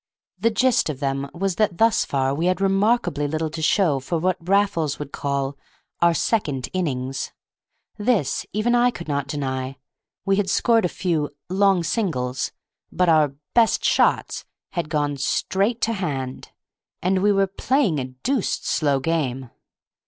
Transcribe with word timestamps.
The 0.39 0.49
gist 0.49 0.89
of 0.89 0.99
them 0.99 1.29
was 1.31 1.57
that 1.57 1.77
thus 1.77 2.05
far 2.05 2.33
we 2.33 2.47
had 2.47 2.59
remarkably 2.59 3.27
little 3.27 3.51
to 3.51 3.61
show 3.61 3.99
for 3.99 4.17
what 4.17 4.35
Raffles 4.49 4.97
would 4.97 5.11
call 5.11 5.55
"our 6.01 6.15
second 6.15 6.69
innings." 6.73 7.31
This 7.99 8.43
even 8.51 8.73
I 8.73 8.89
could 8.89 9.07
not 9.07 9.27
deny. 9.27 9.77
We 10.25 10.37
had 10.37 10.49
scored 10.49 10.85
a 10.85 10.89
few 10.89 11.29
"long 11.49 11.83
singles," 11.83 12.51
but 12.91 13.09
our 13.09 13.35
"best 13.53 13.85
shots" 13.85 14.43
had 14.71 14.89
gone 14.89 15.17
"straight 15.17 15.81
to 15.81 15.93
hand," 15.93 16.49
and 17.03 17.21
we 17.21 17.31
were 17.31 17.45
"playing 17.45 17.99
a 17.99 18.05
deuced 18.05 18.65
slow 18.65 18.99
game." 18.99 19.51